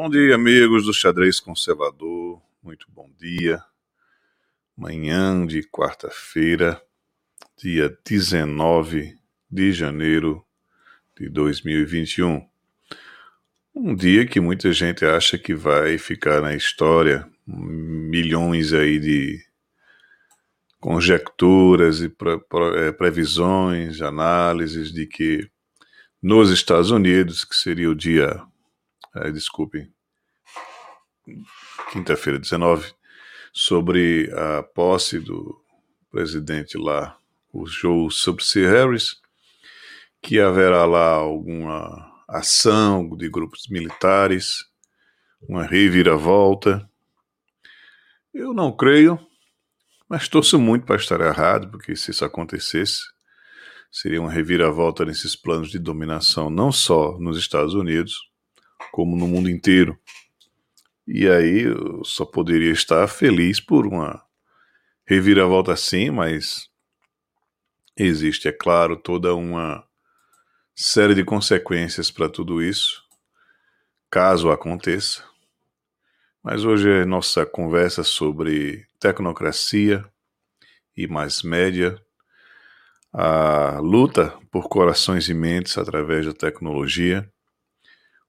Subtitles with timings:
[0.00, 2.40] Bom dia, amigos do Xadrez Conservador.
[2.62, 3.60] Muito bom dia.
[4.76, 6.80] Manhã de quarta-feira,
[7.56, 9.18] dia 19
[9.50, 10.46] de janeiro
[11.18, 12.48] de 2021.
[13.74, 19.44] Um dia que muita gente acha que vai ficar na história, milhões aí de
[20.78, 22.14] conjecturas e
[22.76, 25.50] é, previsões, análises de que
[26.22, 28.40] nos Estados Unidos, que seria o dia
[29.14, 29.92] é, desculpem,
[31.92, 32.92] quinta-feira, 19,
[33.52, 35.60] sobre a posse do
[36.10, 37.16] presidente lá,
[37.52, 39.16] o Joe Subsea Harris,
[40.22, 44.64] que haverá lá alguma ação de grupos militares,
[45.48, 46.88] uma reviravolta.
[48.34, 49.18] Eu não creio,
[50.08, 53.02] mas torço muito para estar errado, porque se isso acontecesse,
[53.90, 58.14] seria uma reviravolta nesses planos de dominação, não só nos Estados Unidos,
[58.92, 59.98] como no mundo inteiro.
[61.10, 64.22] E aí eu só poderia estar feliz por uma
[65.06, 66.68] reviravolta assim, mas
[67.96, 69.82] existe, é claro, toda uma
[70.74, 73.02] série de consequências para tudo isso,
[74.10, 75.24] caso aconteça.
[76.42, 80.04] Mas hoje é nossa conversa sobre tecnocracia
[80.94, 81.98] e mais média,
[83.14, 87.26] a luta por corações e mentes através da tecnologia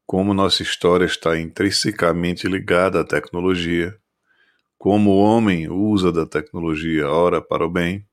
[0.09, 3.95] como nossa história está intrinsecamente ligada à tecnologia,
[4.75, 8.03] como o homem usa da tecnologia ora para o bem,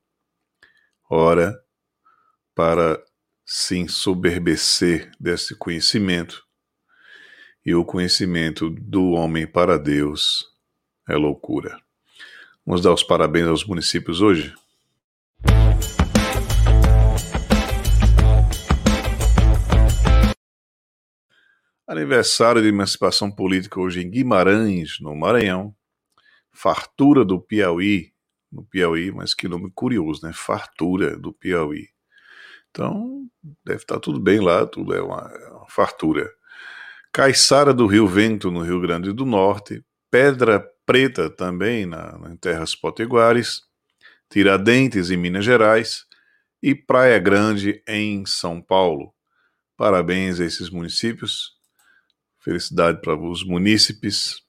[1.09, 1.59] ora
[2.53, 3.03] para
[3.43, 6.45] se ensoberbecer desse conhecimento.
[7.65, 10.45] E o conhecimento do homem para Deus
[11.09, 11.81] é loucura.
[12.63, 14.53] Vamos dar os parabéns aos municípios hoje?
[21.87, 25.73] Aniversário de emancipação política hoje em Guimarães, no Maranhão.
[26.51, 28.11] Fartura do Piauí,
[28.51, 30.33] no Piauí, mas que nome curioso, né?
[30.33, 31.87] Fartura do Piauí.
[32.69, 33.25] Então,
[33.63, 36.29] deve estar tudo bem lá, tudo é uma, é uma fartura.
[37.13, 39.81] Caiçara do Rio Vento, no Rio Grande do Norte.
[40.11, 43.61] Pedra Preta, também na, em terras potiguares.
[44.29, 46.05] Tiradentes, em Minas Gerais.
[46.61, 49.13] E Praia Grande, em São Paulo.
[49.77, 51.56] Parabéns a esses municípios
[52.47, 54.41] Felicidade para os munícipes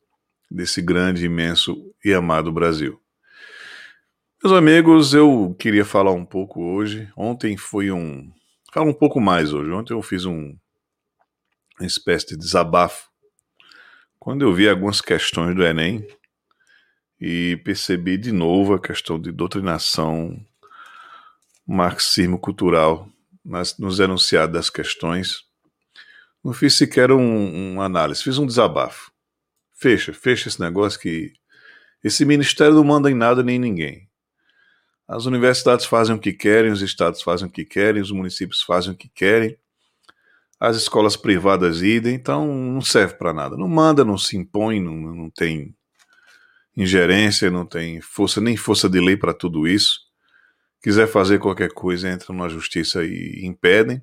[0.49, 3.03] desse grande, imenso e amado Brasil.
[4.41, 7.13] Meus amigos, eu queria falar um pouco hoje.
[7.17, 8.31] Ontem foi um.
[8.73, 9.73] Fala um pouco mais hoje.
[9.73, 10.57] Ontem eu fiz um,
[11.77, 13.09] uma espécie de desabafo.
[14.17, 16.07] Quando eu vi algumas questões do Enem
[17.21, 20.41] e percebi de novo a questão de doutrinação,
[21.67, 23.09] marxismo cultural
[23.45, 25.48] nas, nos enunciados das questões
[26.49, 29.13] não fiz sequer um, um análise, fiz um desabafo.
[29.75, 31.35] Fecha, fecha esse negócio que
[32.03, 34.09] esse ministério não manda em nada nem em ninguém.
[35.07, 38.93] As universidades fazem o que querem, os estados fazem o que querem, os municípios fazem
[38.93, 39.59] o que querem,
[40.59, 43.55] as escolas privadas idem, então não serve para nada.
[43.57, 45.77] Não manda, não se impõe, não, não tem
[46.75, 50.01] ingerência, não tem força, nem força de lei para tudo isso.
[50.83, 54.03] Quiser fazer qualquer coisa, entram na justiça e impedem.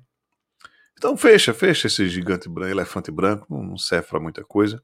[0.98, 4.82] Então fecha, fecha esse gigante branco, elefante branco, não serve para muita coisa.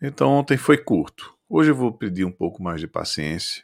[0.00, 1.34] Então ontem foi curto.
[1.48, 3.62] Hoje eu vou pedir um pouco mais de paciência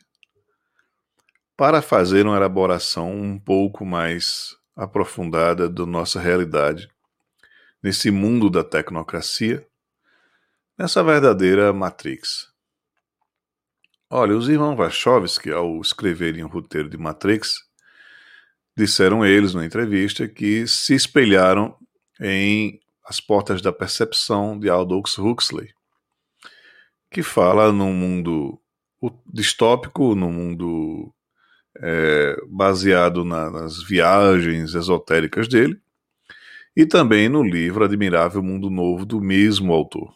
[1.56, 6.88] para fazer uma elaboração um pouco mais aprofundada da nossa realidade
[7.82, 9.66] nesse mundo da tecnocracia,
[10.78, 12.50] nessa verdadeira Matrix.
[14.08, 17.60] Olha, os irmãos Wachowski, ao escreverem o roteiro de Matrix,
[18.76, 21.76] disseram eles na entrevista que se espelharam
[22.20, 25.72] em As Portas da Percepção de Aldous Huxley,
[27.10, 28.58] que fala num mundo
[29.26, 31.12] distópico, num mundo
[31.78, 35.80] é, baseado na, nas viagens esotéricas dele,
[36.74, 40.14] e também no livro Admirável Mundo Novo do mesmo autor,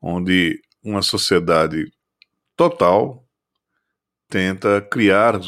[0.00, 1.92] onde uma sociedade
[2.56, 3.24] total
[4.28, 5.38] tenta criar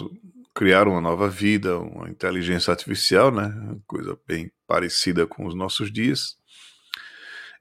[0.58, 3.48] criar uma nova vida, uma inteligência artificial, né?
[3.86, 6.36] Coisa bem parecida com os nossos dias.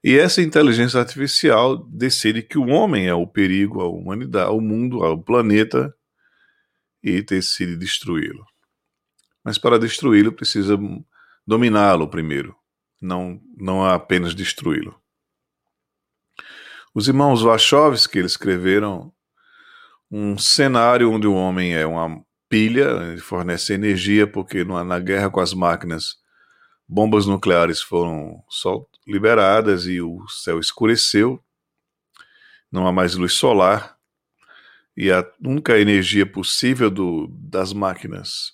[0.02, 5.04] E essa inteligência artificial decide que o homem é o perigo à humanidade, ao mundo,
[5.04, 5.94] ao planeta
[7.00, 8.44] e decide destruí-lo.
[9.44, 10.76] Mas para destruí-lo precisa
[11.46, 12.56] dominá-lo primeiro,
[13.00, 15.00] não não apenas destruí-lo.
[16.92, 19.12] Os irmãos Wachowski eles escreveram
[20.10, 25.52] um cenário onde o homem é uma pilha, fornece energia, porque na guerra com as
[25.52, 26.16] máquinas
[26.88, 31.42] bombas nucleares foram só liberadas e o céu escureceu,
[32.72, 33.96] não há mais luz solar,
[34.96, 38.52] e a única energia possível do, das máquinas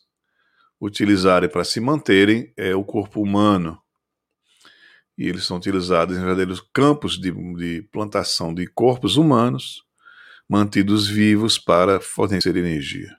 [0.81, 3.81] utilizarem para se manterem é o corpo humano.
[5.17, 9.85] E eles são utilizados em verdadeiros campos de, de plantação de corpos humanos
[10.49, 13.17] mantidos vivos para fornecer energia.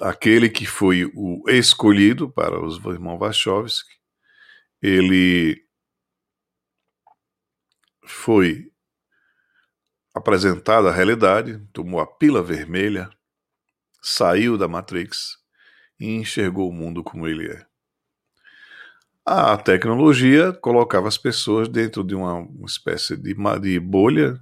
[0.00, 3.92] Aquele que foi o escolhido para os irmãos Wachowski,
[4.80, 5.62] ele
[8.04, 8.72] foi
[10.14, 13.10] apresentado à realidade, tomou a pila vermelha,
[14.00, 15.38] saiu da Matrix
[15.98, 17.66] e enxergou o mundo como ele é.
[19.24, 24.40] A tecnologia colocava as pessoas dentro de uma, espécie de, de bolha,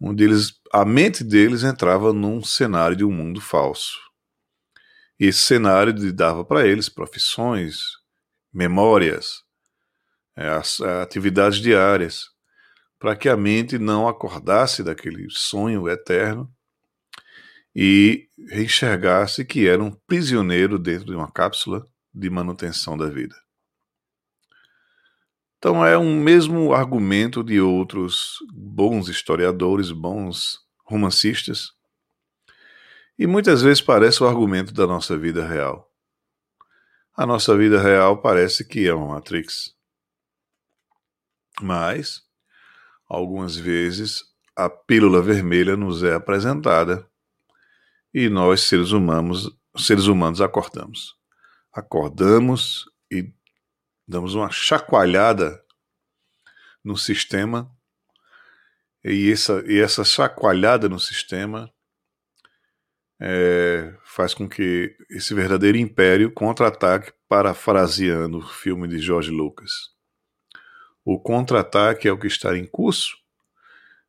[0.00, 3.98] onde eles, a mente deles entrava num cenário de um mundo falso.
[5.18, 7.78] E esse cenário dava para eles profissões,
[8.52, 9.42] memórias,
[10.36, 12.26] é, as, atividades diárias,
[12.98, 16.52] para que a mente não acordasse daquele sonho eterno
[17.74, 23.36] e enxergasse que era um prisioneiro dentro de uma cápsula de manutenção da vida.
[25.58, 31.72] Então é um mesmo argumento de outros bons historiadores, bons romancistas,
[33.18, 35.92] e muitas vezes parece o argumento da nossa vida real.
[37.16, 39.74] A nossa vida real parece que é uma Matrix.
[41.60, 42.22] Mas,
[43.08, 44.22] algumas vezes,
[44.54, 47.04] a pílula vermelha nos é apresentada
[48.14, 51.16] e nós, seres humanos, seres humanos acordamos.
[51.72, 52.84] Acordamos
[54.08, 55.62] damos uma chacoalhada
[56.82, 57.70] no sistema,
[59.04, 61.70] e essa, e essa chacoalhada no sistema
[63.20, 69.70] é, faz com que esse verdadeiro império contra-ataque, parafraseando o filme de George Lucas.
[71.04, 73.16] O contra-ataque é o que está em curso,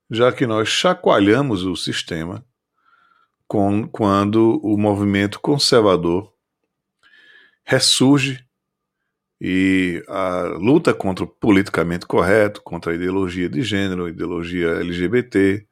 [0.09, 2.45] já que nós chacoalhamos o sistema
[3.47, 6.33] com, quando o movimento conservador
[7.63, 8.48] ressurge
[9.41, 15.65] e a luta contra o politicamente correto, contra a ideologia de gênero, a ideologia LGBT,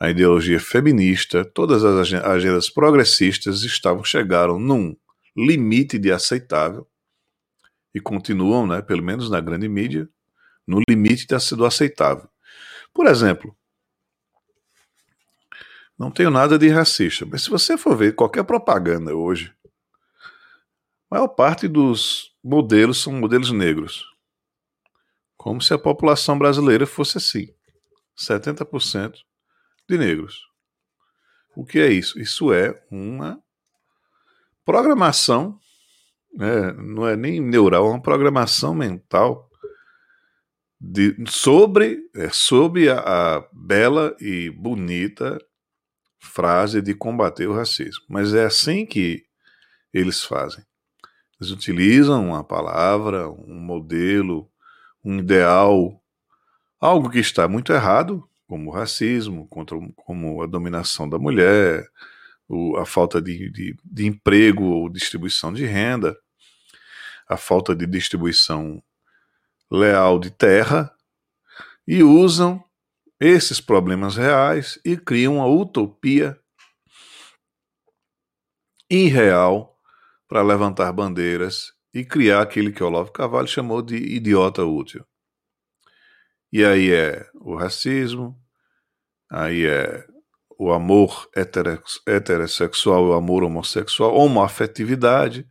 [0.00, 4.96] a ideologia feminista, todas as agendas progressistas estavam chegaram num
[5.36, 6.86] limite de aceitável
[7.94, 10.08] e continuam, né, pelo menos na grande mídia,
[10.66, 11.26] no limite
[11.56, 12.28] do aceitável.
[12.94, 13.54] Por exemplo,
[15.98, 19.52] não tenho nada de racista, mas se você for ver qualquer propaganda hoje,
[21.10, 24.04] a maior parte dos modelos são modelos negros.
[25.36, 27.48] Como se a população brasileira fosse assim:
[28.18, 29.14] 70%
[29.88, 30.46] de negros.
[31.56, 32.20] O que é isso?
[32.20, 33.42] Isso é uma
[34.64, 35.58] programação,
[36.34, 36.72] né?
[36.72, 39.48] não é nem neural, é uma programação mental
[40.80, 45.38] de, sobre, é, sobre a, a bela e bonita
[46.20, 48.04] frase de combater o racismo.
[48.08, 49.24] Mas é assim que
[49.92, 50.67] eles fazem.
[51.40, 54.50] Eles utilizam uma palavra, um modelo,
[55.04, 56.02] um ideal,
[56.80, 61.86] algo que está muito errado, como o racismo, contra, como a dominação da mulher,
[62.78, 66.18] a falta de, de, de emprego ou distribuição de renda,
[67.28, 68.82] a falta de distribuição
[69.70, 70.92] leal de terra,
[71.86, 72.62] e usam
[73.20, 76.38] esses problemas reais e criam uma utopia
[78.90, 79.77] irreal
[80.28, 85.04] para levantar bandeiras e criar aquele que Olavo Carvalho chamou de idiota útil.
[86.52, 88.38] E aí é o racismo,
[89.30, 90.06] aí é
[90.58, 91.28] o amor
[92.06, 95.48] heterossexual, o amor homossexual, homoafetividade,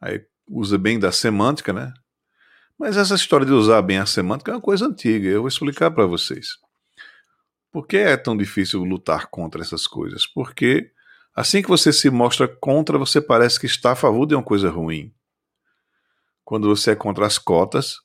[0.00, 1.92] aí usa bem da semântica, né?
[2.78, 5.90] Mas essa história de usar bem a semântica é uma coisa antiga, eu vou explicar
[5.90, 6.56] para vocês.
[7.70, 10.26] Por que é tão difícil lutar contra essas coisas?
[10.26, 10.92] Porque
[11.38, 14.68] assim que você se mostra contra, você parece que está a favor de uma coisa
[14.68, 15.14] ruim.
[16.44, 18.00] Quando você é contra as cotas,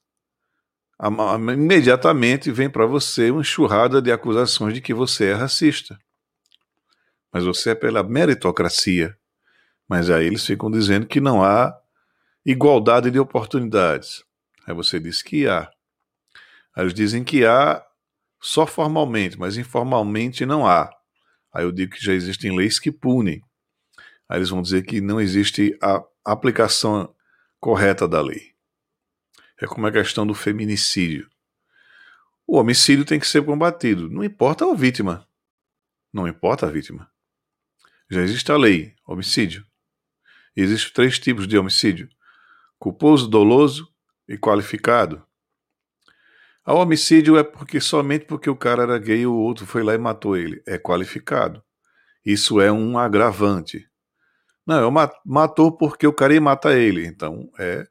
[1.51, 5.97] imediatamente vem para você uma enxurrada de acusações de que você é racista.
[7.31, 9.17] Mas você é pela meritocracia.
[9.89, 11.75] Mas aí eles ficam dizendo que não há
[12.45, 14.23] igualdade de oportunidades.
[14.67, 15.71] Aí você diz que há.
[16.75, 17.83] Aí eles dizem que há
[18.39, 20.91] só formalmente, mas informalmente não há.
[21.53, 23.41] Aí eu digo que já existem leis que punem.
[24.27, 27.13] Aí eles vão dizer que não existe a aplicação
[27.59, 28.53] correta da lei.
[29.61, 31.29] É como a questão do feminicídio.
[32.47, 35.27] O homicídio tem que ser combatido, não importa a vítima.
[36.11, 37.09] Não importa a vítima.
[38.09, 39.65] Já existe a lei, homicídio.
[40.55, 42.09] Existem três tipos de homicídio:
[42.77, 43.91] culposo, doloso
[44.27, 45.25] e qualificado.
[46.65, 49.97] O homicídio é porque somente porque o cara era gay o outro foi lá e
[49.97, 50.63] matou ele.
[50.65, 51.61] É qualificado.
[52.25, 53.85] Isso é um agravante.
[54.65, 57.05] Não, é matou porque o cara ia matar ele.
[57.05, 57.85] Então é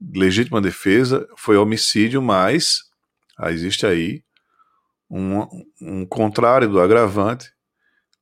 [0.00, 2.80] legítima defesa, foi homicídio, mas
[3.38, 4.24] ah, existe aí
[5.10, 5.46] um,
[5.80, 7.52] um contrário do agravante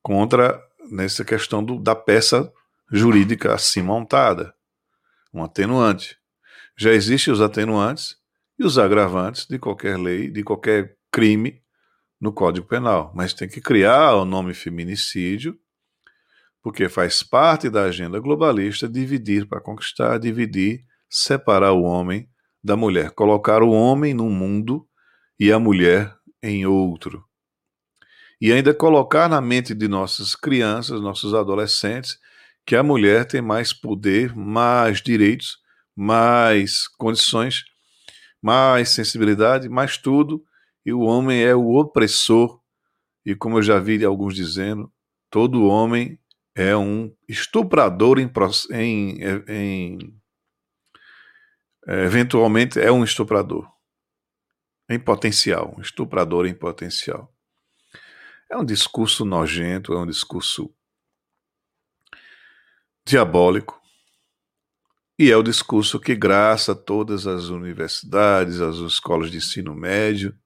[0.01, 2.51] contra nessa questão do, da peça
[2.91, 4.53] jurídica assim montada,
[5.33, 6.17] um atenuante.
[6.77, 8.17] Já existem os atenuantes
[8.57, 11.61] e os agravantes de qualquer lei, de qualquer crime
[12.19, 15.57] no Código Penal, mas tem que criar o nome feminicídio,
[16.61, 22.27] porque faz parte da agenda globalista dividir para conquistar, dividir, separar o homem
[22.63, 24.87] da mulher, colocar o homem num mundo
[25.39, 27.23] e a mulher em outro.
[28.41, 32.17] E ainda colocar na mente de nossas crianças, nossos adolescentes,
[32.65, 35.59] que a mulher tem mais poder, mais direitos,
[35.95, 37.63] mais condições,
[38.45, 40.45] mais sensibilidade, mais tudo,
[40.85, 42.61] e o homem é o opressor.
[43.25, 44.93] E como eu já vi alguns dizendo,
[45.31, 46.19] todo homem
[46.53, 48.31] é um estuprador em,
[48.71, 50.21] em, em
[51.87, 53.67] eventualmente é um estuprador
[54.87, 57.33] em potencial, um estuprador em potencial.
[58.47, 60.71] É um discurso nojento, é um discurso
[63.03, 63.81] diabólico.
[65.17, 70.37] E é o discurso que graça todas as universidades, as escolas de ensino médio.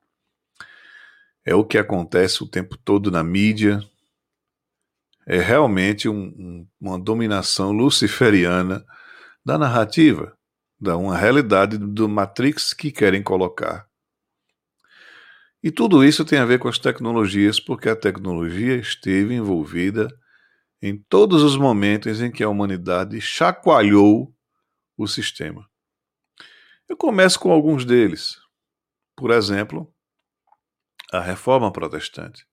[1.43, 3.83] É o que acontece o tempo todo na mídia.
[5.25, 8.85] É realmente um, um, uma dominação luciferiana
[9.43, 10.37] da narrativa,
[10.79, 13.87] da uma realidade do Matrix que querem colocar.
[15.63, 20.07] E tudo isso tem a ver com as tecnologias, porque a tecnologia esteve envolvida
[20.79, 24.33] em todos os momentos em que a humanidade chacoalhou
[25.03, 25.69] o sistema.
[26.87, 28.37] Eu começo com alguns deles.
[29.15, 29.91] Por exemplo,
[31.11, 32.45] a reforma protestante.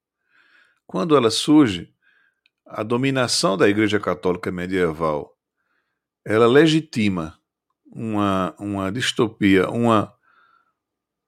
[0.86, 1.92] Quando ela surge,
[2.66, 5.36] a dominação da Igreja Católica medieval,
[6.24, 7.38] ela legitima
[7.86, 10.16] uma, uma distopia, uma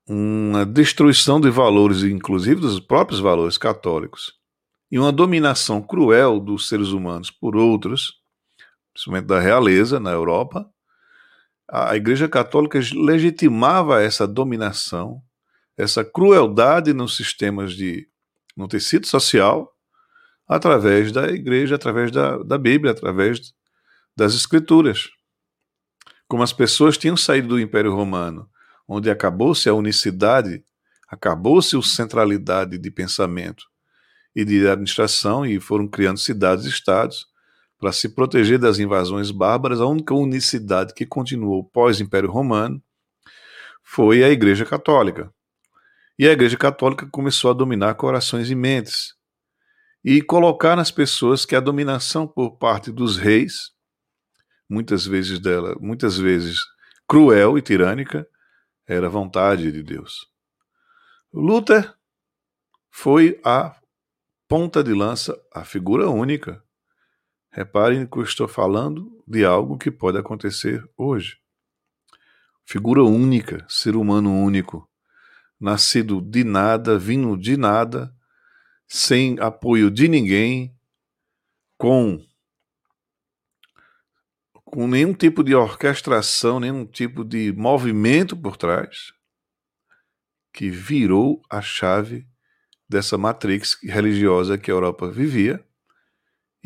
[0.08, 4.32] uma destruição de valores, inclusive dos próprios valores católicos,
[4.90, 8.14] e uma dominação cruel dos seres humanos por outros,
[8.94, 10.66] principalmente da realeza na Europa,
[11.70, 15.22] a Igreja Católica legitimava essa dominação,
[15.76, 18.08] essa crueldade nos sistemas de
[18.56, 19.72] no tecido social,
[20.48, 23.52] através da Igreja, através da, da Bíblia, através
[24.16, 25.08] das Escrituras.
[26.26, 28.48] Como as pessoas tinham saído do Império Romano
[28.88, 30.64] onde acabou-se a unicidade,
[31.06, 33.66] acabou-se a centralidade de pensamento
[34.34, 37.26] e de administração e foram criando cidades e estados
[37.78, 39.80] para se proteger das invasões bárbaras.
[39.80, 42.82] A única unicidade que continuou pós-Império Romano
[43.82, 45.32] foi a Igreja Católica.
[46.18, 49.14] E a Igreja Católica começou a dominar corações e mentes
[50.04, 53.72] e colocar nas pessoas que a dominação por parte dos reis,
[54.68, 56.58] muitas vezes dela, muitas vezes
[57.06, 58.26] cruel e tirânica,
[58.86, 60.26] era vontade de Deus.
[61.32, 61.94] Luther
[62.90, 63.76] foi a
[64.48, 66.62] ponta de lança, a figura única.
[67.58, 71.38] Reparem que eu estou falando de algo que pode acontecer hoje.
[72.64, 74.88] Figura única, ser humano único,
[75.58, 78.14] nascido de nada, vindo de nada,
[78.86, 80.72] sem apoio de ninguém,
[81.76, 82.24] com
[84.64, 89.12] com nenhum tipo de orquestração, nenhum tipo de movimento por trás,
[90.52, 92.24] que virou a chave
[92.88, 95.67] dessa matrix religiosa que a Europa vivia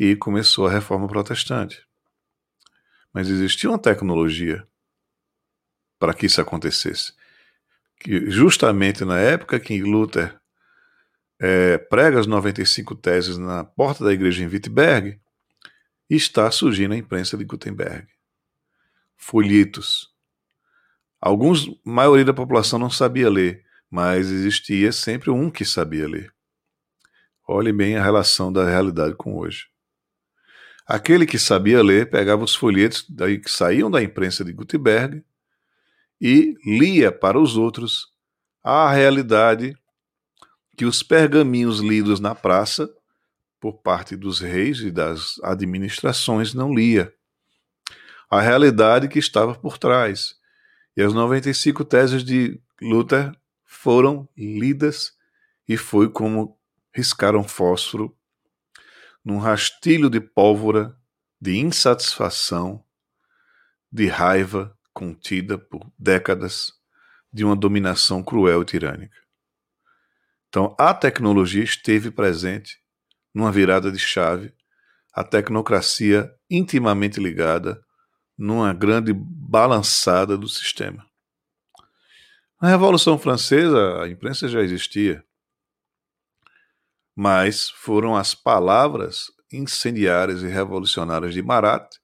[0.03, 1.81] e começou a reforma protestante.
[3.13, 4.67] Mas existia uma tecnologia
[5.97, 7.13] para que isso acontecesse.
[7.99, 10.37] Que justamente na época que Luther
[11.39, 15.19] é, prega as 95 teses na porta da igreja em Wittenberg,
[16.09, 18.07] está surgindo a imprensa de Gutenberg.
[19.15, 20.11] Folhetos.
[21.21, 26.33] Alguns, a maioria da população não sabia ler, mas existia sempre um que sabia ler.
[27.47, 29.72] Olhe bem a relação da realidade com hoje.
[30.85, 35.23] Aquele que sabia ler pegava os folhetos daí que saíam da imprensa de Gutenberg
[36.19, 38.07] e lia para os outros
[38.63, 39.75] a realidade
[40.77, 42.89] que os pergaminhos lidos na praça
[43.59, 47.13] por parte dos reis e das administrações não lia.
[48.29, 50.35] A realidade que estava por trás.
[50.97, 53.31] E as 95 teses de Luther
[53.63, 55.13] foram lidas
[55.67, 56.57] e foi como
[56.93, 58.15] riscaram fósforo
[59.23, 60.95] num rastilho de pólvora,
[61.39, 62.83] de insatisfação,
[63.91, 66.71] de raiva contida por décadas
[67.31, 69.17] de uma dominação cruel e tirânica.
[70.47, 72.77] Então, a tecnologia esteve presente
[73.33, 74.53] numa virada de chave,
[75.11, 77.83] a tecnocracia intimamente ligada
[78.37, 81.05] numa grande balançada do sistema.
[82.61, 85.23] Na Revolução Francesa, a imprensa já existia,
[87.15, 91.95] mas foram as palavras incendiárias e revolucionárias de Marat,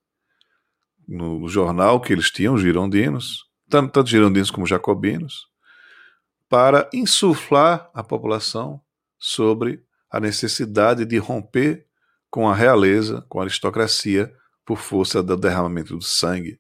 [1.08, 5.48] no jornal que eles tinham, os girondinos, tanto girondinos como jacobinos,
[6.48, 8.82] para insuflar a população
[9.18, 11.86] sobre a necessidade de romper
[12.30, 16.60] com a realeza, com a aristocracia, por força do derramamento do sangue.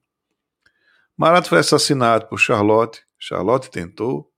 [1.16, 3.04] Marat foi assassinado por Charlotte.
[3.20, 4.32] Charlotte tentou,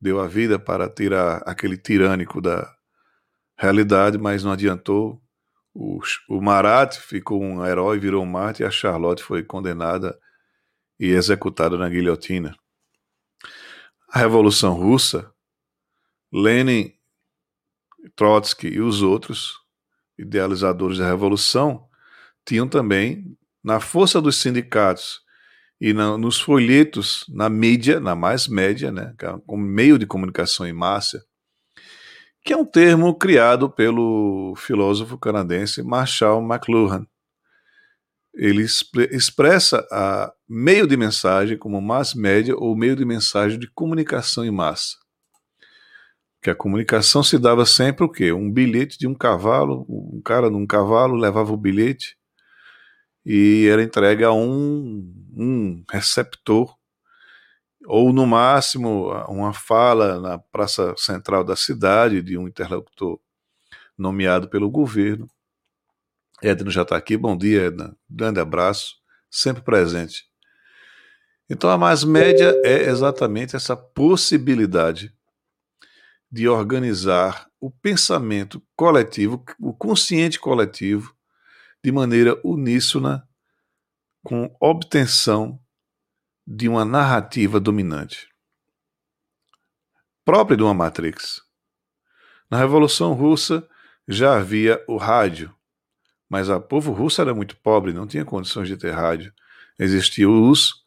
[0.00, 2.72] deu a vida para tirar aquele tirânico da
[3.58, 5.20] realidade, mas não adiantou.
[5.74, 10.18] O, o Marat ficou um herói, virou um mártir, e a Charlotte foi condenada
[10.98, 12.56] e executada na guilhotina.
[14.08, 15.30] A Revolução Russa,
[16.32, 16.92] Lenin,
[18.16, 19.54] Trotsky e os outros
[20.16, 21.86] idealizadores da Revolução
[22.46, 25.20] tinham também, na força dos sindicatos
[25.80, 30.66] e na, nos folhetos, na mídia, na mais média, né, é como meio de comunicação
[30.66, 31.24] em massa,
[32.48, 37.06] que é um termo criado pelo filósofo canadense Marshall McLuhan.
[38.32, 44.46] Ele expressa a meio de mensagem como mass média ou meio de mensagem de comunicação
[44.46, 44.96] em massa.
[46.40, 48.32] Que a comunicação se dava sempre o quê?
[48.32, 52.16] Um bilhete de um cavalo, um cara num cavalo levava o bilhete
[53.26, 56.77] e era entregue a um, um receptor
[57.90, 63.18] ou no máximo uma fala na praça central da cidade de um interlocutor
[63.96, 65.26] nomeado pelo governo.
[66.42, 68.96] Edna já está aqui, bom dia Edna, grande abraço,
[69.30, 70.26] sempre presente.
[71.48, 75.10] Então a mais média é exatamente essa possibilidade
[76.30, 81.16] de organizar o pensamento coletivo, o consciente coletivo,
[81.82, 83.26] de maneira uníssona,
[84.22, 85.58] com obtenção
[86.50, 88.26] de uma narrativa dominante,
[90.24, 91.42] própria de uma Matrix.
[92.50, 93.68] Na Revolução Russa
[94.08, 95.54] já havia o rádio,
[96.26, 99.30] mas o povo russo era muito pobre, não tinha condições de ter rádio.
[99.78, 100.86] Existiam os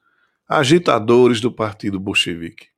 [0.50, 2.69] agitadores do partido bolchevique.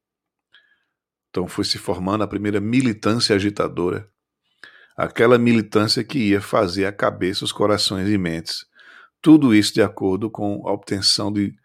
[1.29, 4.09] Então foi se formando a primeira militância agitadora,
[4.97, 8.65] aquela militância que ia fazer a cabeça, os corações e mentes.
[9.21, 11.55] Tudo isso de acordo com a obtenção de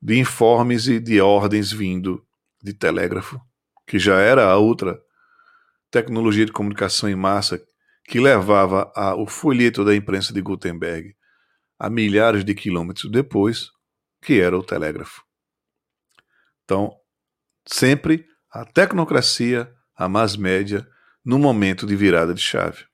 [0.00, 2.24] de informes e de ordens vindo
[2.62, 3.40] de telégrafo,
[3.86, 5.00] que já era a outra
[5.90, 7.60] tecnologia de comunicação em massa
[8.04, 11.16] que levava a, o folheto da imprensa de Gutenberg
[11.78, 13.70] a milhares de quilômetros depois,
[14.22, 15.22] que era o telégrafo.
[16.64, 16.96] Então,
[17.66, 20.88] sempre a tecnocracia, a mass média,
[21.24, 22.84] no momento de virada de chave.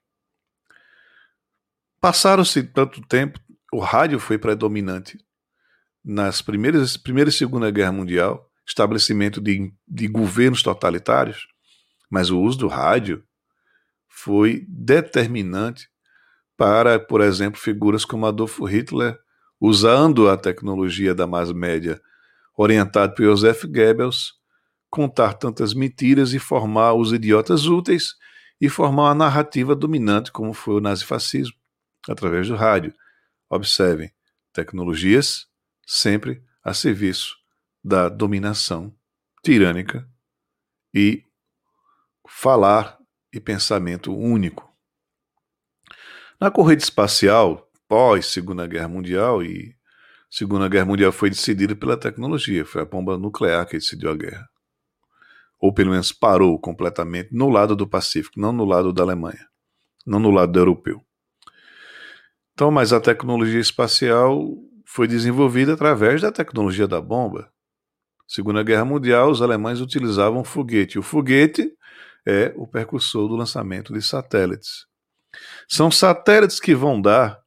[2.01, 3.39] Passaram-se tanto tempo,
[3.71, 5.17] o rádio foi predominante
[6.03, 11.47] nas primeiras primeira e segunda guerra mundial, estabelecimento de, de governos totalitários,
[12.09, 13.23] mas o uso do rádio
[14.07, 15.89] foi determinante
[16.55, 19.17] para, por exemplo, figuras como Adolfo Hitler,
[19.59, 21.99] usando a tecnologia da mass média,
[22.55, 24.33] orientado por Joseph Goebbels,
[24.89, 28.15] contar tantas mentiras e formar os idiotas úteis
[28.61, 31.55] e formar uma narrativa dominante como foi o nazifascismo,
[32.07, 32.93] através do rádio.
[33.49, 34.11] Observem,
[34.53, 35.47] tecnologias
[35.85, 37.35] sempre a serviço
[37.83, 38.95] da dominação
[39.43, 40.07] tirânica
[40.93, 41.23] e
[42.27, 42.97] falar
[43.33, 44.71] e pensamento único.
[46.39, 49.75] Na corrida espacial, pós Segunda Guerra Mundial, e
[50.29, 54.49] Segunda Guerra Mundial foi decidida pela tecnologia, foi a bomba nuclear que decidiu a guerra.
[55.59, 59.47] Ou pelo menos parou completamente no lado do Pacífico, não no lado da Alemanha,
[60.05, 61.05] não no lado europeu.
[62.53, 64.43] Então, mas a tecnologia espacial
[64.93, 67.51] foi desenvolvida através da tecnologia da bomba.
[68.27, 70.99] Segunda Guerra Mundial, os alemães utilizavam foguete.
[70.99, 71.73] O foguete
[72.23, 74.85] é o percursor do lançamento de satélites.
[75.67, 77.41] São satélites que vão dar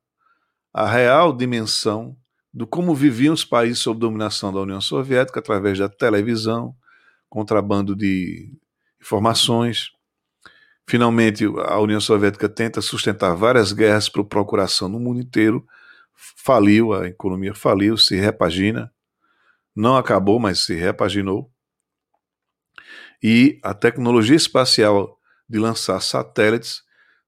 [0.75, 2.17] a real dimensão
[2.53, 6.75] do como viviam os países sob dominação da União Soviética através da televisão,
[7.29, 8.53] contrabando de
[9.01, 9.93] informações.
[10.85, 15.65] Finalmente, a União Soviética tenta sustentar várias guerras por procuração no mundo inteiro,
[16.17, 18.93] faliu, a economia faliu, se repagina,
[19.75, 21.53] não acabou, mas se repaginou.
[23.23, 26.83] E a tecnologia espacial de lançar satélites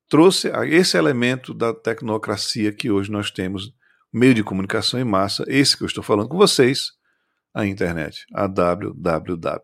[0.08, 3.74] trouxe esse elemento da tecnocracia que hoje nós temos
[4.12, 6.92] meio de comunicação em massa, esse que eu estou falando com vocês,
[7.52, 9.60] a internet, a www.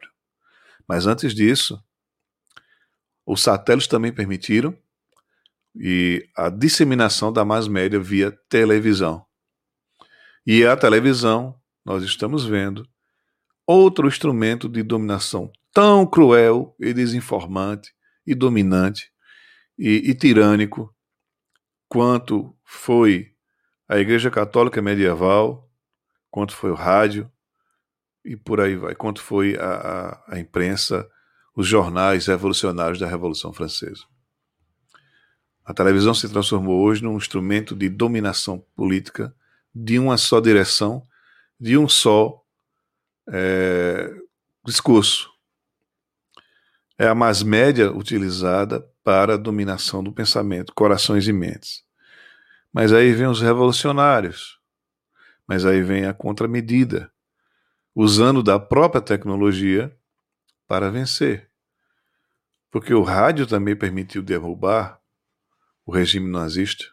[0.87, 1.83] Mas antes disso,
[3.27, 4.77] os satélites também permitiram
[5.75, 9.25] e a disseminação da mass média via televisão.
[10.47, 12.87] E a televisão, nós estamos vendo,
[13.67, 17.93] outro instrumento de dominação tão cruel e desinformante
[18.27, 19.11] e dominante
[19.79, 20.95] e, e tirânico
[21.89, 23.33] quanto foi
[23.89, 25.69] a Igreja Católica Medieval,
[26.31, 27.31] quanto foi o rádio
[28.25, 29.65] e por aí vai, quanto foi a,
[30.29, 31.09] a, a imprensa,
[31.55, 34.05] os jornais revolucionários da Revolução Francesa.
[35.64, 39.35] A televisão se transformou hoje num instrumento de dominação política
[39.74, 41.03] de uma só direção,
[41.59, 42.44] de um só
[43.29, 44.14] é,
[44.64, 45.31] discurso.
[46.98, 51.83] É a mais média utilizada para a dominação do pensamento, corações e mentes.
[52.72, 54.61] Mas aí vem os revolucionários,
[55.46, 57.11] mas aí vem a contramedida,
[57.94, 59.96] usando da própria tecnologia
[60.66, 61.50] para vencer.
[62.70, 65.00] Porque o rádio também permitiu derrubar
[65.85, 66.85] o regime nazista.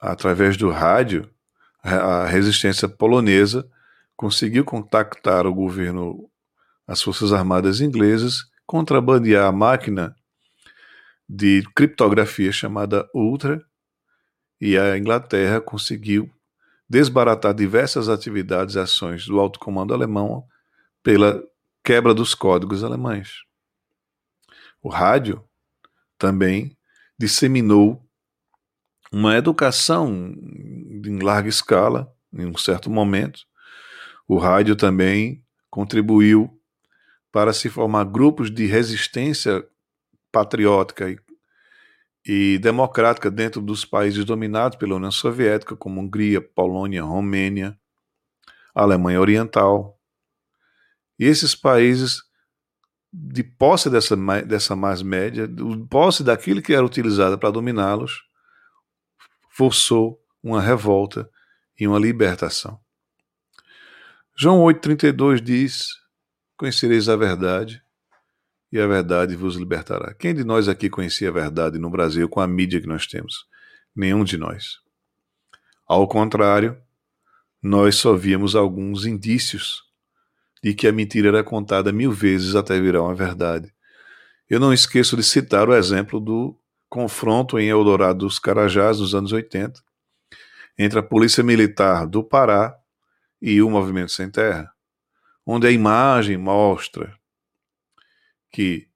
[0.00, 1.30] Através do rádio,
[1.82, 3.68] a resistência polonesa
[4.16, 6.30] conseguiu contactar o governo,
[6.86, 10.14] as Forças Armadas inglesas, contrabandear a máquina
[11.28, 13.64] de criptografia chamada Ultra,
[14.60, 16.30] e a Inglaterra conseguiu
[16.88, 20.46] desbaratar diversas atividades e ações do alto comando alemão
[21.02, 21.42] pela
[21.82, 23.42] quebra dos códigos alemães.
[24.82, 25.44] O rádio
[26.16, 26.73] também
[27.18, 28.04] disseminou
[29.12, 30.34] uma educação
[31.06, 33.40] em larga escala, em um certo momento.
[34.26, 36.50] O rádio também contribuiu
[37.30, 39.64] para se formar grupos de resistência
[40.32, 41.18] patriótica e,
[42.26, 47.78] e democrática dentro dos países dominados pela União Soviética, como Hungria, Polônia, Romênia,
[48.74, 49.96] Alemanha Oriental.
[51.18, 52.23] E esses países
[53.16, 58.24] de posse dessa, dessa mais média, de posse daquilo que era utilizado para dominá-los,
[59.48, 61.30] forçou uma revolta
[61.78, 62.80] e uma libertação.
[64.36, 65.90] João 8,32 diz:
[66.56, 67.80] Conhecereis a verdade,
[68.72, 70.12] e a verdade vos libertará.
[70.14, 73.46] Quem de nós aqui conhecia a verdade no Brasil com a mídia que nós temos?
[73.94, 74.80] Nenhum de nós.
[75.86, 76.76] Ao contrário,
[77.62, 79.84] nós só víamos alguns indícios
[80.64, 83.70] de que a mentira era contada mil vezes até virar uma verdade.
[84.48, 89.30] Eu não esqueço de citar o exemplo do confronto em Eldorado dos Carajás nos anos
[89.30, 89.78] 80
[90.78, 92.74] entre a Polícia Militar do Pará
[93.42, 94.72] e o Movimento Sem Terra,
[95.44, 97.14] onde a imagem mostra
[98.50, 98.88] que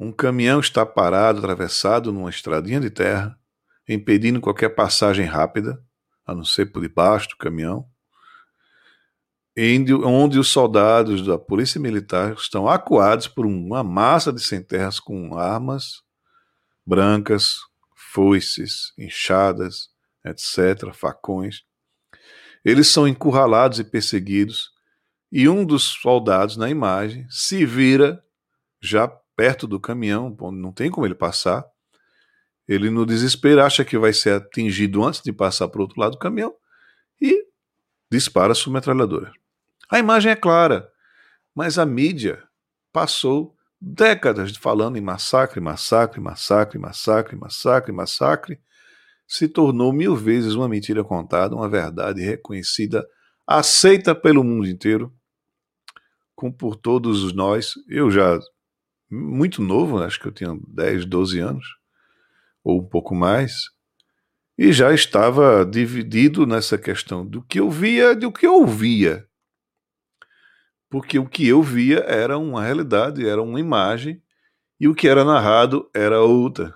[0.00, 3.38] um caminhão está parado, atravessado numa estradinha de terra,
[3.86, 5.78] impedindo qualquer passagem rápida,
[6.26, 7.86] a não ser por debaixo do caminhão,
[10.04, 16.02] onde os soldados da Polícia Militar estão acuados por uma massa de sem-terras com armas
[16.86, 17.56] brancas,
[17.94, 19.88] foices, enxadas,
[20.24, 21.62] etc., facões.
[22.64, 24.70] Eles são encurralados e perseguidos,
[25.30, 28.22] e um dos soldados na imagem se vira
[28.80, 31.64] já perto do caminhão, não tem como ele passar.
[32.68, 36.12] Ele, no desespero, acha que vai ser atingido antes de passar para o outro lado
[36.12, 36.54] do caminhão
[37.20, 37.46] e
[38.10, 39.32] dispara sua metralhadora.
[39.92, 40.90] A imagem é clara,
[41.54, 42.42] mas a mídia
[42.90, 48.60] passou décadas falando em massacre, massacre, massacre, massacre, massacre, massacre,
[49.28, 53.06] se tornou mil vezes uma mentira contada, uma verdade reconhecida,
[53.46, 55.14] aceita pelo mundo inteiro,
[56.34, 57.74] como por todos nós.
[57.86, 58.40] Eu já,
[59.10, 61.66] muito novo, acho que eu tinha 10, 12 anos,
[62.64, 63.64] ou um pouco mais,
[64.56, 69.28] e já estava dividido nessa questão do que eu via do que eu ouvia
[70.92, 74.22] porque o que eu via era uma realidade, era uma imagem,
[74.78, 76.74] e o que era narrado era outra.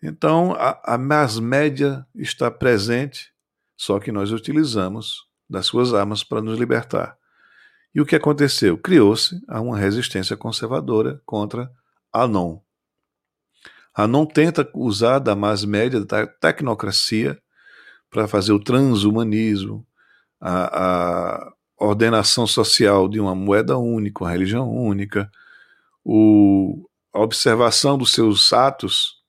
[0.00, 3.32] Então, a, a mass média está presente,
[3.76, 7.18] só que nós utilizamos das suas armas para nos libertar.
[7.92, 8.78] E o que aconteceu?
[8.78, 11.68] Criou-se uma resistência conservadora contra
[12.12, 12.60] a non.
[13.92, 17.36] A non tenta usar da mass média, da tecnocracia,
[18.08, 19.84] para fazer o transhumanismo,
[20.40, 21.53] a, a,
[21.84, 25.30] ordenação social de uma moeda única, uma religião única,
[26.04, 29.22] o, a observação dos seus atos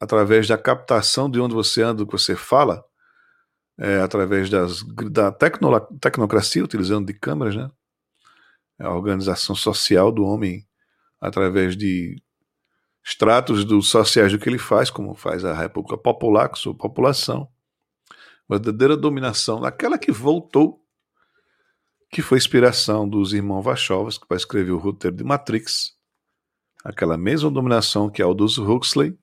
[0.00, 2.84] através da captação de onde você anda, do que você fala,
[3.76, 7.70] é, através das, da tecno, tecnocracia, utilizando de câmeras, né?
[8.78, 10.66] É a organização social do homem
[11.20, 12.22] através de
[13.04, 17.48] extratos dos sociais do que ele faz, como faz a República Popular com sua população.
[18.48, 20.80] Verdadeira dominação, aquela que voltou,
[22.10, 25.96] que foi inspiração dos irmãos Wachowski, que escrever o roteiro de Matrix,
[26.84, 29.18] aquela mesma dominação que Aldous Huxley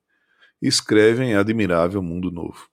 [0.61, 2.69] escreve em Admirável Mundo Novo.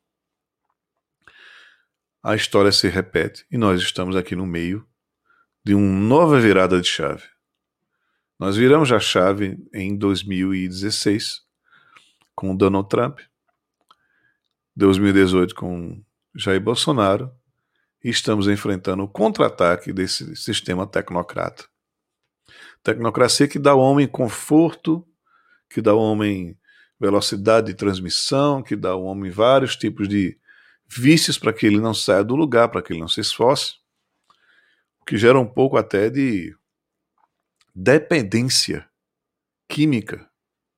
[2.23, 4.87] A história se repete e nós estamos aqui no meio
[5.65, 7.25] de uma nova virada de chave.
[8.39, 11.43] Nós viramos a chave em 2016
[12.35, 13.21] com Donald Trump,
[14.77, 16.03] 2018 com
[16.35, 17.31] Jair Bolsonaro
[18.03, 21.65] e estamos enfrentando o contra-ataque desse sistema tecnocrata.
[22.83, 25.07] Tecnocracia que dá ao homem conforto,
[25.71, 26.59] que dá ao homem
[26.99, 30.39] velocidade de transmissão, que dá ao homem vários tipos de
[30.89, 33.77] vícios para que ele não saia do lugar, para que ele não se esforce,
[35.01, 36.55] o que gera um pouco até de
[37.75, 38.89] dependência
[39.69, 40.29] química,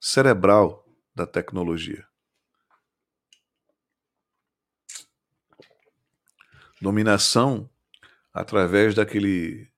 [0.01, 2.07] cerebral da tecnologia.
[6.81, 7.69] Dominação
[8.33, 9.69] através daquele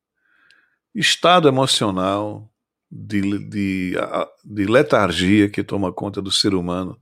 [0.95, 2.51] estado emocional
[2.91, 3.95] de, de,
[4.45, 6.99] de letargia que toma conta do ser humano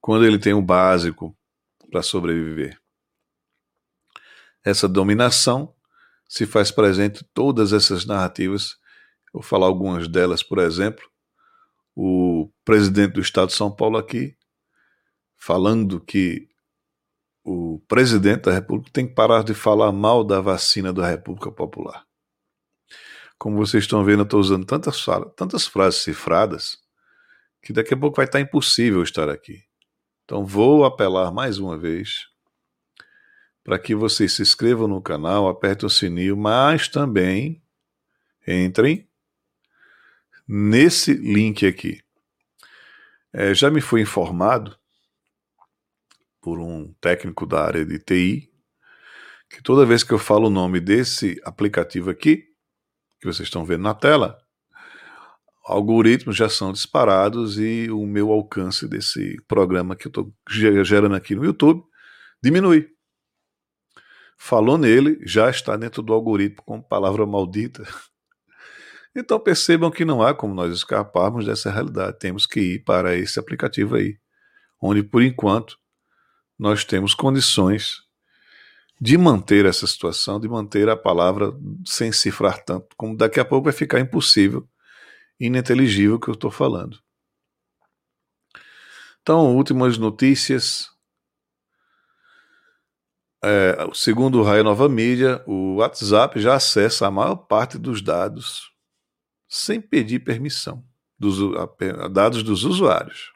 [0.00, 1.36] quando ele tem o básico
[1.90, 2.78] para sobreviver.
[4.62, 5.74] Essa dominação
[6.28, 8.78] se faz presente em todas essas narrativas
[9.34, 11.04] Vou falar algumas delas, por exemplo.
[11.92, 14.36] O presidente do Estado de São Paulo aqui,
[15.36, 16.48] falando que
[17.44, 22.04] o presidente da República tem que parar de falar mal da vacina da República Popular.
[23.38, 25.04] Como vocês estão vendo, eu estou usando tantas,
[25.36, 26.78] tantas frases cifradas
[27.62, 29.62] que daqui a pouco vai estar impossível estar aqui.
[30.24, 32.28] Então vou apelar mais uma vez
[33.62, 37.62] para que vocês se inscrevam no canal, apertem o sininho, mas também
[38.46, 39.06] entrem
[40.46, 42.02] nesse link aqui.
[43.32, 44.78] É, já me foi informado
[46.44, 48.52] por um técnico da área de TI
[49.48, 52.44] que toda vez que eu falo o nome desse aplicativo aqui,
[53.18, 54.36] que vocês estão vendo na tela,
[55.64, 61.34] algoritmos já são disparados e o meu alcance desse programa que eu estou gerando aqui
[61.34, 61.82] no YouTube
[62.42, 62.90] diminui.
[64.36, 67.84] Falou nele, já está dentro do algoritmo com palavra maldita.
[69.16, 72.18] Então percebam que não há como nós escaparmos dessa realidade.
[72.18, 74.18] Temos que ir para esse aplicativo aí,
[74.82, 75.78] onde por enquanto
[76.58, 78.02] nós temos condições
[79.00, 81.52] de manter essa situação, de manter a palavra
[81.84, 84.66] sem cifrar tanto, como daqui a pouco vai ficar impossível,
[85.38, 86.98] ininteligível o que eu estou falando.
[89.20, 90.90] Então, últimas notícias.
[93.42, 98.72] É, segundo o Raio Nova Mídia, o WhatsApp já acessa a maior parte dos dados
[99.46, 100.82] sem pedir permissão,
[101.18, 101.36] dos,
[102.10, 103.33] dados dos usuários.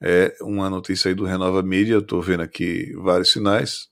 [0.00, 3.88] É uma notícia aí do Renova Mídia, eu estou vendo aqui vários sinais.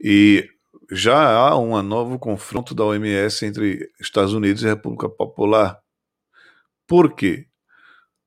[0.00, 0.48] E
[0.90, 5.78] já há um novo confronto da OMS entre Estados Unidos e República Popular.
[6.86, 7.46] Por quê?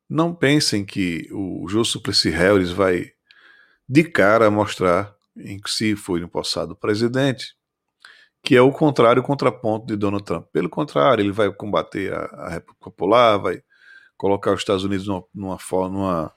[0.10, 3.12] Não pensem que o Jô Suplicy Harris vai
[3.88, 7.56] de cara mostrar em que se foi empossado presidente
[8.44, 10.48] que é o contrário, o contraponto de Donald Trump.
[10.52, 13.62] Pelo contrário, ele vai combater a, a República Popular, vai
[14.18, 15.58] colocar os Estados Unidos numa, numa,
[15.90, 16.34] numa,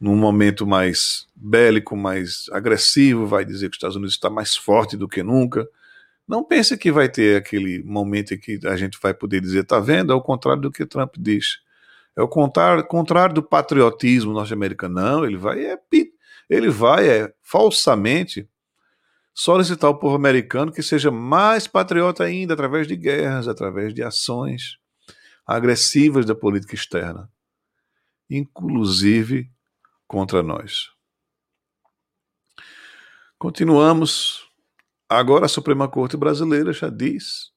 [0.00, 4.96] num momento mais bélico, mais agressivo, vai dizer que os Estados Unidos está mais forte
[4.96, 5.66] do que nunca.
[6.28, 9.78] Não pense que vai ter aquele momento em que a gente vai poder dizer, tá
[9.78, 10.12] vendo?
[10.12, 11.60] É o contrário do que Trump diz.
[12.16, 14.94] É o contrário, contrário do patriotismo norte-americano.
[14.94, 15.78] Não, ele vai é,
[16.48, 18.48] ele vai é falsamente
[19.34, 24.78] solicitar ao povo americano que seja mais patriota ainda através de guerras, através de ações
[25.46, 27.30] agressivas da política externa,
[28.28, 29.48] inclusive
[30.06, 30.90] contra nós.
[33.38, 34.46] Continuamos.
[35.08, 37.52] Agora a Suprema Corte Brasileira já diz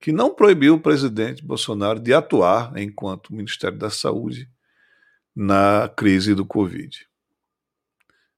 [0.00, 4.50] que não proibiu o presidente Bolsonaro de atuar enquanto Ministério da Saúde
[5.36, 7.06] na crise do Covid.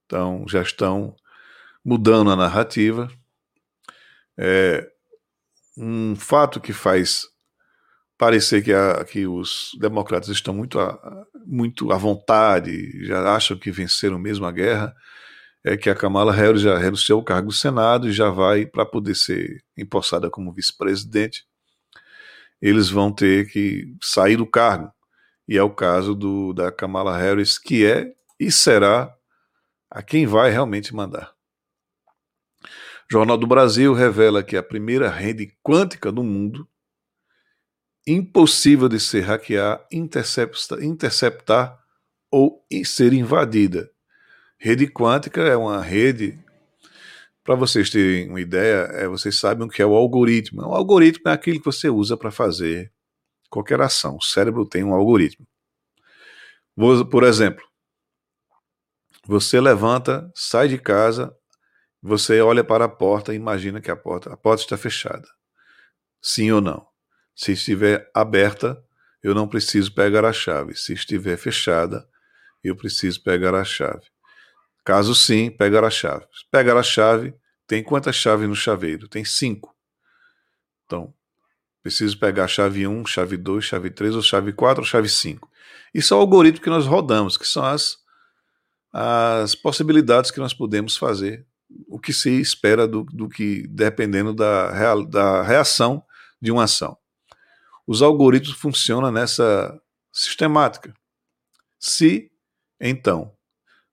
[0.05, 1.17] Então, já estão
[1.85, 3.09] mudando a narrativa.
[4.37, 4.91] É
[5.77, 7.32] um fato que faz
[8.18, 10.79] parecer que, a, que os democratas estão muito
[11.46, 14.94] muito à vontade, já acham que venceram mesmo a guerra,
[15.64, 18.85] é que a Kamala Harris já renunciou ao cargo do Senado e já vai para
[18.85, 21.44] poder ser empossada como vice-presidente.
[22.61, 24.92] Eles vão ter que sair do cargo.
[25.48, 29.12] E é o caso do, da Kamala Harris, que é e será
[29.90, 31.33] a quem vai realmente mandar.
[33.11, 36.66] Jornal do Brasil revela que a primeira rede quântica do mundo
[38.07, 41.79] impossível de ser hackear, interceptar, interceptar
[42.31, 43.91] ou ser invadida.
[44.59, 46.38] Rede quântica é uma rede.
[47.45, 50.62] Para vocês terem uma ideia, é, vocês sabem o que é o algoritmo.
[50.62, 52.93] O algoritmo é aquilo que você usa para fazer
[53.51, 54.17] qualquer ação.
[54.17, 55.47] O cérebro tem um algoritmo.
[57.11, 57.65] Por exemplo,
[59.27, 61.37] você levanta, sai de casa,
[62.01, 65.29] você olha para a porta e imagina que a porta, a porta está fechada.
[66.21, 66.91] Sim ou não?
[67.35, 68.83] Se estiver aberta,
[69.23, 70.75] eu não preciso pegar a chave.
[70.75, 72.07] Se estiver fechada,
[72.62, 74.05] eu preciso pegar a chave.
[74.85, 76.27] Caso sim, pegar a chave.
[76.51, 77.35] Pegar a chave,
[77.66, 79.09] tem quantas chaves no chaveiro?
[79.09, 79.75] Tem cinco.
[80.85, 81.14] Então,
[81.83, 85.49] preciso pegar a chave 1, chave 2, chave 3, ou chave 4, ou chave 5.
[85.95, 87.97] Isso é o algoritmo que nós rodamos, que são as,
[88.92, 91.47] as possibilidades que nós podemos fazer,
[91.88, 96.03] o que se espera do, do que, dependendo da, real, da reação
[96.40, 96.97] de uma ação.
[97.87, 99.81] Os algoritmos funcionam nessa
[100.12, 100.95] sistemática.
[101.79, 102.31] Se,
[102.81, 103.37] então,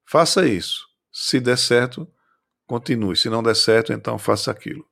[0.06, 0.88] faça isso.
[1.12, 2.08] Se der certo,
[2.67, 3.15] continue.
[3.15, 4.86] Se não der certo, então faça aquilo.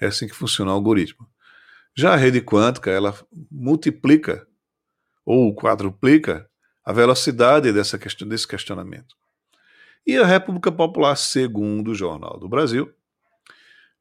[0.00, 1.26] É assim que funciona o algoritmo.
[1.96, 3.14] Já a rede quântica, ela
[3.50, 4.46] multiplica
[5.24, 6.48] ou quadruplica
[6.84, 9.14] a velocidade dessa questão, desse questionamento.
[10.06, 12.92] E a República Popular, segundo o Jornal do Brasil,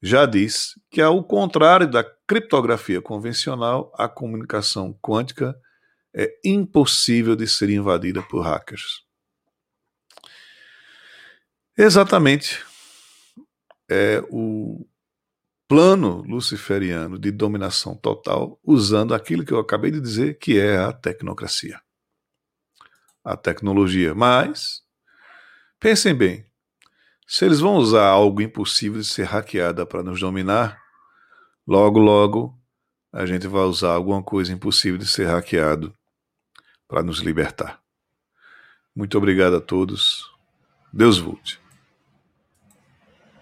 [0.02, 5.60] já diz que, ao contrário da criptografia convencional, a comunicação quântica
[6.16, 9.04] é impossível de ser invadida por hackers.
[11.78, 12.64] Exatamente.
[13.90, 14.86] É o
[15.68, 20.92] plano luciferiano de dominação total usando aquilo que eu acabei de dizer, que é a
[20.92, 21.80] tecnocracia.
[23.24, 24.16] A tecnologia.
[24.16, 24.82] Mas,
[25.80, 26.49] pensem bem,
[27.32, 30.82] se eles vão usar algo impossível de ser hackeada para nos dominar,
[31.66, 32.60] logo, logo,
[33.14, 35.94] a gente vai usar alguma coisa impossível de ser hackeado
[36.88, 37.80] para nos libertar.
[38.96, 40.26] Muito obrigado a todos.
[40.92, 41.62] Deus volte.